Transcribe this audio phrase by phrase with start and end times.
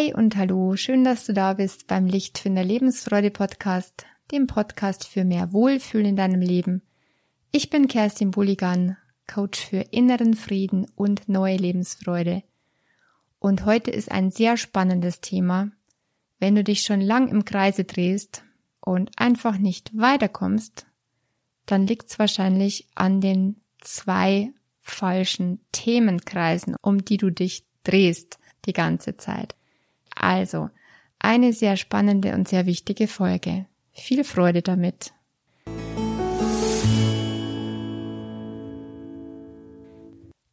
[0.00, 5.24] Hi und hallo, schön, dass du da bist beim Lichtfinder Lebensfreude Podcast, dem Podcast für
[5.24, 6.80] mehr Wohlfühlen in deinem Leben.
[7.52, 8.96] Ich bin Kerstin Bulligan,
[9.26, 12.42] Coach für inneren Frieden und neue Lebensfreude.
[13.40, 15.70] Und heute ist ein sehr spannendes Thema.
[16.38, 18.42] Wenn du dich schon lang im Kreise drehst
[18.80, 20.86] und einfach nicht weiterkommst,
[21.66, 29.18] dann liegt's wahrscheinlich an den zwei falschen Themenkreisen, um die du dich drehst die ganze
[29.18, 29.56] Zeit.
[30.14, 30.70] Also,
[31.18, 33.66] eine sehr spannende und sehr wichtige Folge.
[33.92, 35.12] Viel Freude damit.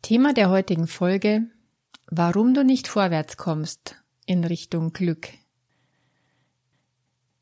[0.01, 1.47] Thema der heutigen Folge,
[2.09, 5.29] warum du nicht vorwärts kommst in Richtung Glück.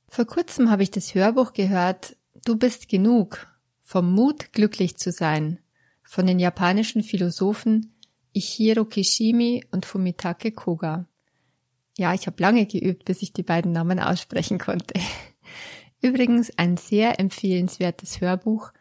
[0.08, 3.48] Vor kurzem habe ich das Hörbuch gehört, Du bist genug,
[3.82, 5.59] vom Mut glücklich zu sein,
[6.04, 7.95] von den japanischen Philosophen
[8.34, 11.08] Ichiro Kishimi und Fumitake Koga.
[11.98, 15.00] Ja, ich habe lange geübt, bis ich die beiden Namen aussprechen konnte.
[16.02, 18.72] Übrigens ein sehr empfehlenswertes Hörbuch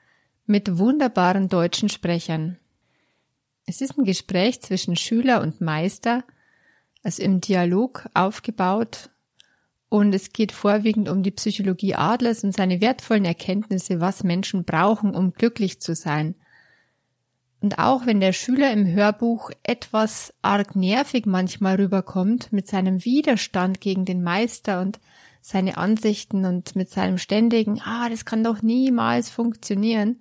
[0.46, 2.58] mit wunderbaren deutschen Sprechern.
[3.66, 6.24] Es ist ein Gespräch zwischen Schüler und Meister,
[7.02, 9.10] also im Dialog aufgebaut
[9.94, 15.14] und es geht vorwiegend um die Psychologie Adlers und seine wertvollen Erkenntnisse, was Menschen brauchen,
[15.14, 16.34] um glücklich zu sein.
[17.60, 23.80] Und auch wenn der Schüler im Hörbuch etwas arg nervig manchmal rüberkommt mit seinem Widerstand
[23.80, 25.00] gegen den Meister und
[25.40, 30.20] seine Ansichten und mit seinem ständigen, ah, das kann doch niemals funktionieren,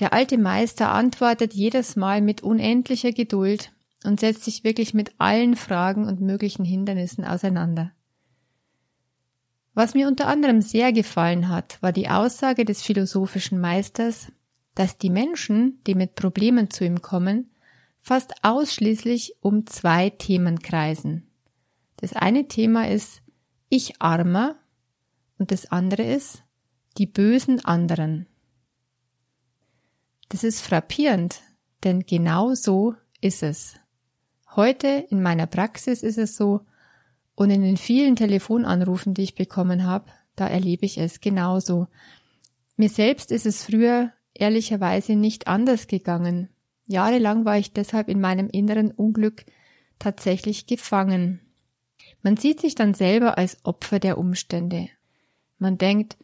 [0.00, 3.72] der alte Meister antwortet jedes Mal mit unendlicher Geduld
[4.04, 7.92] und setzt sich wirklich mit allen Fragen und möglichen Hindernissen auseinander.
[9.72, 14.30] Was mir unter anderem sehr gefallen hat, war die Aussage des philosophischen Meisters,
[14.74, 17.50] dass die Menschen, die mit Problemen zu ihm kommen,
[18.00, 21.26] fast ausschließlich um zwei Themen kreisen.
[21.96, 23.22] Das eine Thema ist
[23.68, 24.56] Ich armer
[25.38, 26.42] und das andere ist
[26.98, 28.26] die bösen anderen.
[30.28, 31.40] Das ist frappierend,
[31.82, 33.74] denn genau so ist es.
[34.56, 36.60] Heute in meiner Praxis ist es so
[37.34, 41.88] und in den vielen Telefonanrufen, die ich bekommen habe, da erlebe ich es genauso.
[42.76, 46.48] Mir selbst ist es früher ehrlicherweise nicht anders gegangen.
[46.86, 49.44] Jahrelang war ich deshalb in meinem inneren Unglück
[49.98, 51.40] tatsächlich gefangen.
[52.22, 54.88] Man sieht sich dann selber als Opfer der Umstände.
[55.58, 56.16] Man denkt,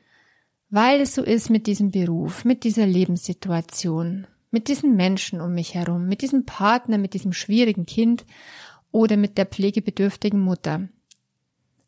[0.68, 5.74] weil es so ist mit diesem Beruf, mit dieser Lebenssituation, mit diesen Menschen um mich
[5.74, 8.26] herum, mit diesem Partner, mit diesem schwierigen Kind
[8.92, 10.88] oder mit der pflegebedürftigen Mutter.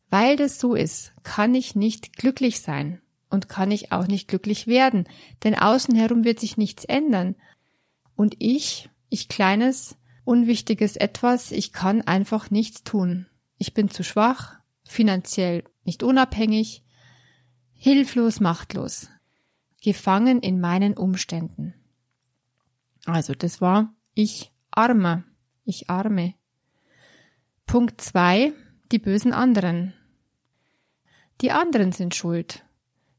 [0.09, 4.66] Weil das so ist, kann ich nicht glücklich sein und kann ich auch nicht glücklich
[4.66, 5.09] werden,
[5.43, 7.34] denn außen herum wird sich nichts ändern.
[8.15, 13.26] Und ich, ich kleines, unwichtiges etwas, ich kann einfach nichts tun.
[13.56, 16.84] Ich bin zu schwach, finanziell nicht unabhängig,
[17.72, 19.09] hilflos, machtlos,
[19.82, 21.75] gefangen in meinen Umständen.
[23.06, 25.25] Also das war ich arme,
[25.65, 26.34] ich arme.
[27.65, 28.53] Punkt zwei,
[28.91, 29.94] die bösen anderen.
[31.41, 32.65] Die anderen sind schuld.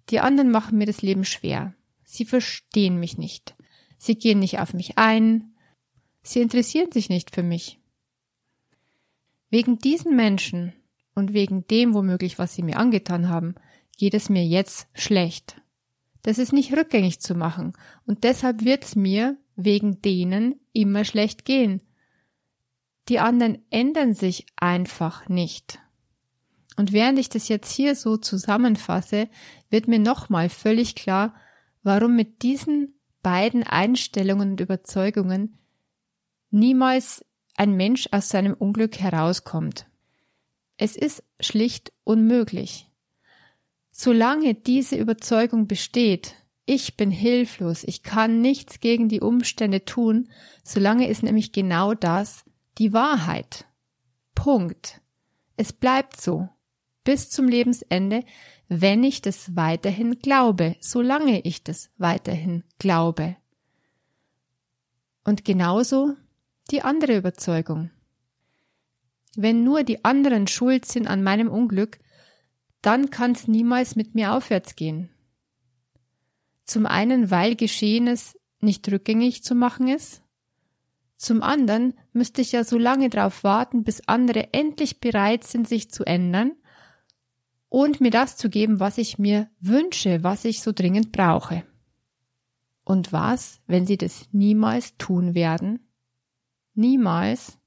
[0.09, 1.73] Die anderen machen mir das Leben schwer.
[2.03, 3.55] Sie verstehen mich nicht.
[3.97, 5.55] Sie gehen nicht auf mich ein.
[6.21, 7.79] Sie interessieren sich nicht für mich.
[9.49, 10.73] Wegen diesen Menschen
[11.15, 13.55] und wegen dem womöglich, was sie mir angetan haben,
[13.97, 15.61] geht es mir jetzt schlecht.
[16.23, 17.73] Das ist nicht rückgängig zu machen
[18.05, 21.81] und deshalb wird es mir wegen denen immer schlecht gehen.
[23.09, 25.79] Die anderen ändern sich einfach nicht.
[26.75, 29.29] Und während ich das jetzt hier so zusammenfasse,
[29.69, 31.35] wird mir nochmal völlig klar,
[31.83, 35.57] warum mit diesen beiden Einstellungen und Überzeugungen
[36.49, 37.25] niemals
[37.55, 39.85] ein Mensch aus seinem Unglück herauskommt.
[40.77, 42.89] Es ist schlicht unmöglich.
[43.91, 46.35] Solange diese Überzeugung besteht,
[46.65, 50.29] ich bin hilflos, ich kann nichts gegen die Umstände tun,
[50.63, 52.43] solange ist nämlich genau das
[52.77, 53.65] die Wahrheit.
[54.33, 55.01] Punkt.
[55.57, 56.49] Es bleibt so
[57.03, 58.23] bis zum Lebensende,
[58.67, 63.35] wenn ich das weiterhin glaube, solange ich das weiterhin glaube.
[65.23, 66.15] Und genauso
[66.71, 67.91] die andere Überzeugung.
[69.35, 71.99] Wenn nur die anderen schuld sind an meinem Unglück,
[72.81, 75.09] dann kann es niemals mit mir aufwärts gehen.
[76.65, 80.21] Zum einen, weil Geschehenes nicht rückgängig zu machen ist.
[81.17, 85.89] Zum anderen müsste ich ja so lange darauf warten, bis andere endlich bereit sind, sich
[85.89, 86.53] zu ändern
[87.73, 91.63] und mir das zu geben, was ich mir wünsche, was ich so dringend brauche.
[92.83, 95.79] Und was, wenn sie das niemals tun werden?
[96.75, 97.57] Niemals?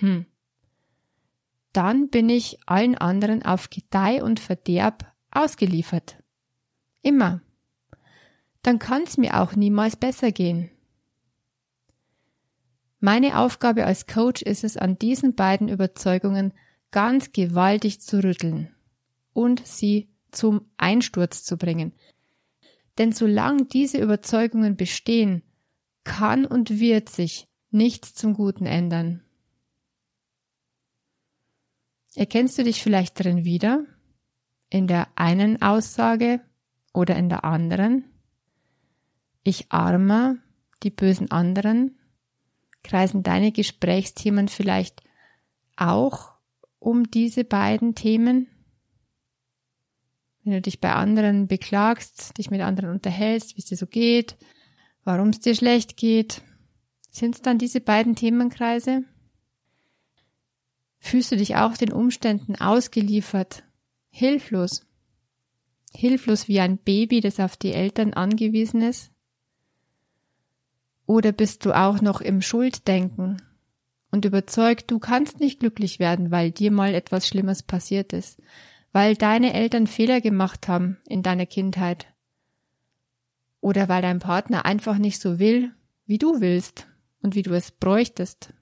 [0.00, 0.24] Hm.
[1.74, 6.16] dann bin ich allen anderen auf Gedeih und Verderb ausgeliefert.
[7.02, 7.42] Immer.
[8.62, 10.70] Dann kann's mir auch niemals besser gehen.
[13.00, 16.54] Meine Aufgabe als Coach ist es, an diesen beiden Überzeugungen
[16.90, 18.74] ganz gewaltig zu rütteln
[19.32, 21.92] und sie zum Einsturz zu bringen.
[22.98, 25.42] Denn solange diese Überzeugungen bestehen,
[26.04, 29.22] kann und wird sich nichts zum Guten ändern.
[32.14, 33.84] Erkennst du dich vielleicht darin wieder?
[34.68, 36.40] In der einen Aussage
[36.92, 38.04] oder in der anderen?
[39.44, 40.36] Ich armer,
[40.82, 41.98] die bösen anderen?
[42.84, 45.02] Kreisen deine Gesprächsthemen vielleicht
[45.76, 46.32] auch
[46.78, 48.48] um diese beiden Themen?
[50.44, 54.36] Wenn du dich bei anderen beklagst, dich mit anderen unterhältst, wie es dir so geht,
[55.04, 56.42] warum es dir schlecht geht,
[57.10, 59.04] sind es dann diese beiden Themenkreise?
[60.98, 63.64] Fühlst du dich auch den Umständen ausgeliefert,
[64.10, 64.86] hilflos?
[65.94, 69.10] Hilflos wie ein Baby, das auf die Eltern angewiesen ist?
[71.06, 73.42] Oder bist du auch noch im Schulddenken
[74.10, 78.40] und überzeugt, du kannst nicht glücklich werden, weil dir mal etwas Schlimmes passiert ist,
[78.92, 82.06] weil deine Eltern Fehler gemacht haben in deiner Kindheit
[83.60, 85.72] oder weil dein Partner einfach nicht so will,
[86.06, 86.88] wie du willst
[87.22, 88.52] und wie du es bräuchtest.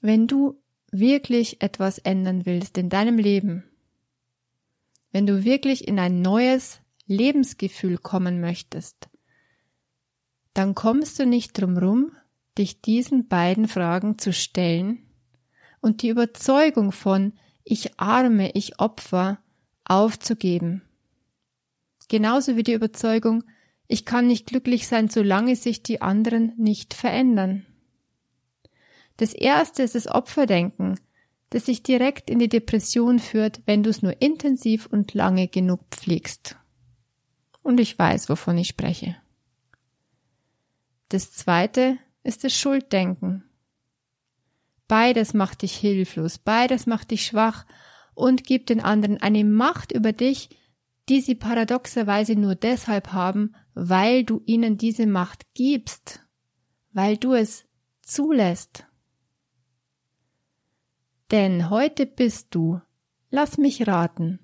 [0.00, 0.60] Wenn du
[0.90, 3.64] wirklich etwas ändern willst in deinem Leben,
[5.10, 9.08] wenn du wirklich in ein neues Lebensgefühl kommen möchtest,
[10.54, 12.12] dann kommst du nicht drum rum,
[12.58, 14.98] dich diesen beiden Fragen zu stellen
[15.80, 17.32] und die Überzeugung von
[17.64, 19.38] ich arme, ich Opfer
[19.84, 20.82] aufzugeben.
[22.08, 23.44] Genauso wie die Überzeugung,
[23.88, 27.66] ich kann nicht glücklich sein, solange sich die anderen nicht verändern.
[29.16, 30.98] Das erste ist das Opferdenken,
[31.50, 35.80] das sich direkt in die Depression führt, wenn du es nur intensiv und lange genug
[35.90, 36.56] pflegst.
[37.62, 39.16] Und ich weiß, wovon ich spreche.
[41.10, 43.44] Das zweite ist das Schulddenken.
[44.92, 47.64] Beides macht dich hilflos, beides macht dich schwach
[48.12, 50.50] und gibt den anderen eine Macht über dich,
[51.08, 56.20] die sie paradoxerweise nur deshalb haben, weil du ihnen diese Macht gibst,
[56.92, 57.64] weil du es
[58.02, 58.86] zulässt.
[61.30, 62.78] Denn heute bist du,
[63.30, 64.40] lass mich raten,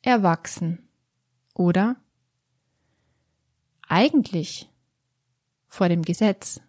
[0.00, 0.88] erwachsen,
[1.52, 1.96] oder?
[3.86, 4.70] Eigentlich
[5.66, 6.62] vor dem Gesetz.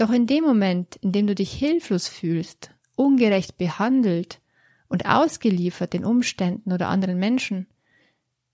[0.00, 4.40] Doch in dem Moment, in dem du dich hilflos fühlst, ungerecht behandelt
[4.88, 7.66] und ausgeliefert den Umständen oder anderen Menschen,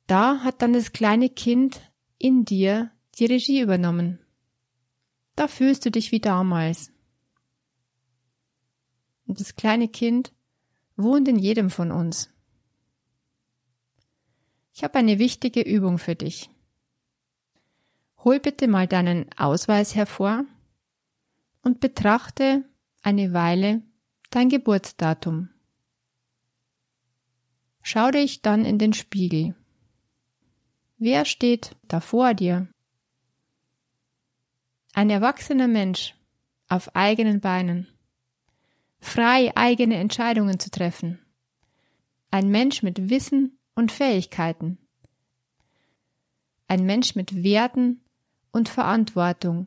[0.08, 1.80] da hat dann das kleine Kind
[2.18, 4.18] in dir die Regie übernommen.
[5.36, 6.90] Da fühlst du dich wie damals.
[9.28, 10.32] Und das kleine Kind
[10.96, 12.28] wohnt in jedem von uns.
[14.74, 16.50] Ich habe eine wichtige Übung für dich.
[18.24, 20.44] Hol bitte mal deinen Ausweis hervor
[21.66, 22.64] und betrachte
[23.02, 23.82] eine Weile
[24.30, 25.48] dein Geburtsdatum.
[27.82, 29.56] Schau dich dann in den Spiegel.
[30.96, 32.68] Wer steht da vor dir?
[34.94, 36.14] Ein erwachsener Mensch
[36.68, 37.88] auf eigenen Beinen,
[39.00, 41.18] frei eigene Entscheidungen zu treffen.
[42.30, 44.78] Ein Mensch mit Wissen und Fähigkeiten.
[46.68, 48.04] Ein Mensch mit Werten
[48.52, 49.66] und Verantwortung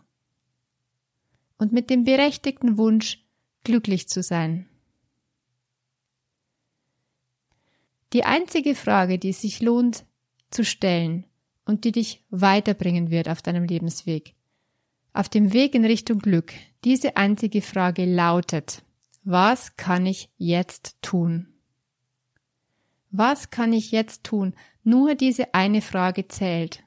[1.60, 3.24] und mit dem berechtigten Wunsch,
[3.64, 4.68] glücklich zu sein.
[8.14, 10.06] Die einzige Frage, die es sich lohnt
[10.50, 11.26] zu stellen
[11.66, 14.34] und die dich weiterbringen wird auf deinem Lebensweg,
[15.14, 18.82] auf dem Weg in Richtung Glück, diese einzige Frage lautet,
[19.24, 21.54] was kann ich jetzt tun?
[23.12, 24.56] Was kann ich jetzt tun?
[24.84, 26.84] Nur diese eine Frage zählt.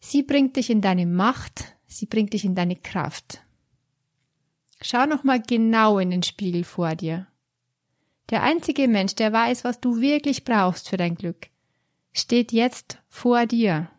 [0.00, 3.42] Sie bringt dich in deine Macht, sie bringt dich in deine Kraft.
[4.80, 7.26] Schau nochmal genau in den Spiegel vor dir.
[8.30, 11.48] Der einzige Mensch, der weiß, was du wirklich brauchst für dein Glück,
[12.12, 13.90] steht jetzt vor dir.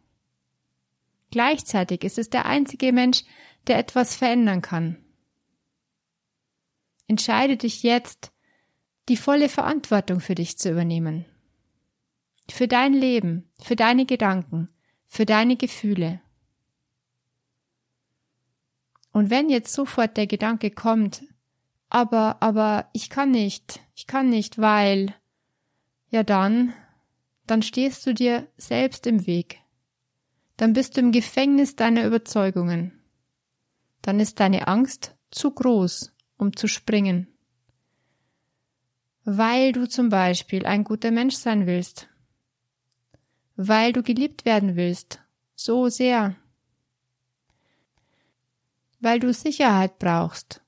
[1.31, 3.23] Gleichzeitig ist es der einzige Mensch,
[3.67, 4.97] der etwas verändern kann.
[7.07, 8.31] Entscheide dich jetzt,
[9.09, 11.25] die volle Verantwortung für dich zu übernehmen.
[12.50, 14.69] Für dein Leben, für deine Gedanken,
[15.07, 16.21] für deine Gefühle.
[19.13, 21.24] Und wenn jetzt sofort der Gedanke kommt,
[21.88, 25.15] aber, aber ich kann nicht, ich kann nicht, weil,
[26.10, 26.74] ja dann,
[27.48, 29.60] dann stehst du dir selbst im Weg.
[30.58, 33.00] Dann bist du im Gefängnis deiner Überzeugungen.
[34.01, 37.27] Dann ist deine Angst zu groß, um zu springen.
[39.25, 42.10] weil du zum Beispiel ein guter Mensch sein willst,
[43.55, 45.22] weil du geliebt werden willst,
[45.55, 46.36] so sehr,
[49.03, 50.63] weil du Sicherheit brauchst,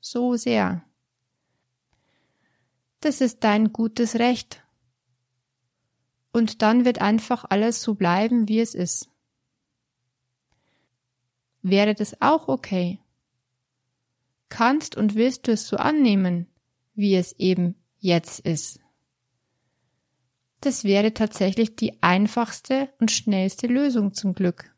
[0.00, 0.84] so sehr.
[3.00, 4.62] Das ist dein gutes Recht.
[6.32, 9.08] Und dann wird einfach alles so bleiben, wie es ist.
[11.62, 13.00] Wäre das auch okay?
[14.48, 16.46] Kannst und willst du es so annehmen,
[16.94, 18.78] wie es eben jetzt ist?
[20.60, 24.72] Das wäre tatsächlich die einfachste und schnellste Lösung zum Glück.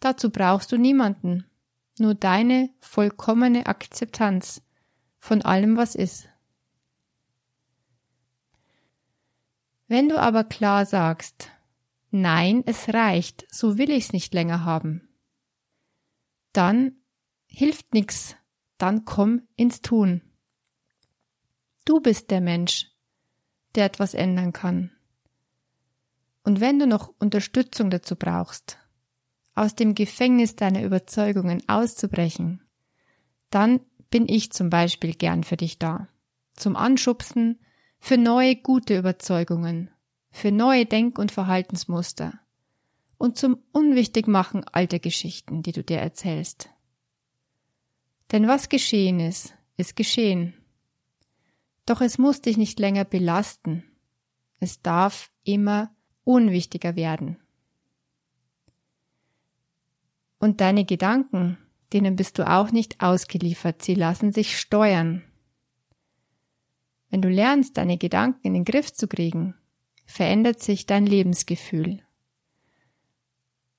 [0.00, 1.44] Dazu brauchst du niemanden,
[2.00, 4.62] nur deine vollkommene Akzeptanz
[5.18, 6.28] von allem, was ist.
[9.86, 11.50] Wenn du aber klar sagst,
[12.10, 15.08] nein, es reicht, so will ich's nicht länger haben,
[16.52, 16.92] dann
[17.46, 18.36] hilft nix,
[18.76, 20.22] dann komm ins Tun.
[21.84, 22.90] Du bist der Mensch,
[23.74, 24.90] der etwas ändern kann.
[26.42, 28.78] Und wenn du noch Unterstützung dazu brauchst,
[29.58, 32.62] aus dem Gefängnis deiner Überzeugungen auszubrechen,
[33.50, 36.08] dann bin ich zum Beispiel gern für dich da.
[36.54, 37.58] Zum Anschubsen,
[37.98, 39.90] für neue gute Überzeugungen,
[40.30, 42.38] für neue Denk- und Verhaltensmuster
[43.16, 46.70] und zum Unwichtigmachen alter Geschichten, die du dir erzählst.
[48.30, 50.54] Denn was geschehen ist, ist geschehen.
[51.86, 53.84] Doch es muss dich nicht länger belasten.
[54.60, 57.38] Es darf immer unwichtiger werden.
[60.38, 61.58] Und deine Gedanken,
[61.92, 65.24] denen bist du auch nicht ausgeliefert, sie lassen sich steuern.
[67.10, 69.54] Wenn du lernst, deine Gedanken in den Griff zu kriegen,
[70.04, 72.02] verändert sich dein Lebensgefühl.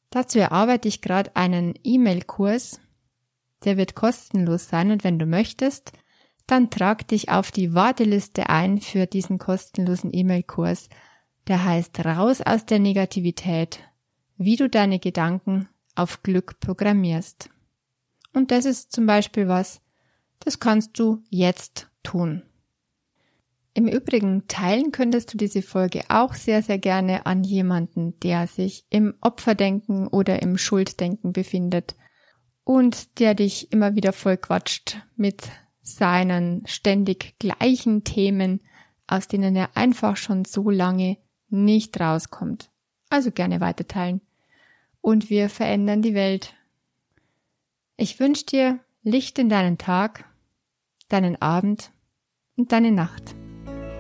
[0.09, 2.79] Dazu erarbeite ich gerade einen E-Mail-Kurs,
[3.63, 5.91] der wird kostenlos sein und wenn du möchtest,
[6.47, 10.89] dann trag dich auf die Warteliste ein für diesen kostenlosen E-Mail-Kurs.
[11.47, 13.81] Der heißt Raus aus der Negativität,
[14.37, 15.69] wie du deine Gedanken
[16.00, 17.50] auf Glück programmierst.
[18.34, 19.82] Und das ist zum Beispiel was,
[20.39, 22.44] das kannst du jetzt tun.
[23.74, 28.86] Im Übrigen teilen könntest du diese Folge auch sehr, sehr gerne an jemanden, der sich
[28.89, 31.96] im Opferdenken oder im Schulddenken befindet
[32.63, 35.44] und der dich immer wieder vollquatscht mit
[35.82, 38.62] seinen ständig gleichen Themen,
[39.08, 41.18] aus denen er einfach schon so lange
[41.50, 42.72] nicht rauskommt.
[43.10, 44.22] Also gerne weiterteilen.
[45.01, 46.53] Und wir verändern die Welt.
[47.98, 50.25] Ich wünsche dir Licht in deinen Tag,
[51.10, 51.91] deinen Abend
[52.56, 53.36] und deine Nacht.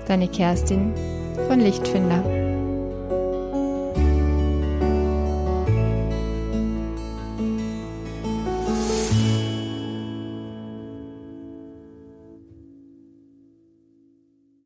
[0.07, 0.93] Deine Kerstin
[1.47, 2.38] von Lichtfinder.